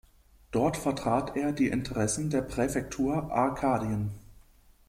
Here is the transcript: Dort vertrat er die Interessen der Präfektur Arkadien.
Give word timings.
Dort 0.49 0.77
vertrat 0.77 1.35
er 1.37 1.51
die 1.51 1.67
Interessen 1.67 2.31
der 2.31 2.41
Präfektur 2.41 3.31
Arkadien. 3.31 4.09